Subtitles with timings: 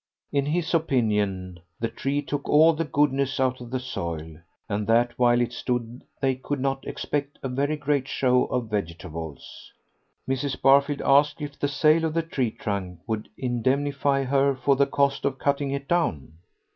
[0.31, 5.11] In his opinion the tree took all the goodness out of the soil, and that
[5.19, 9.71] while it stood they could not expect a very great show of vegetables.
[10.27, 10.59] Mrs.
[10.59, 15.23] Barfield asked if the sale of the tree trunk would indemnify her for the cost
[15.23, 16.33] of cutting it down.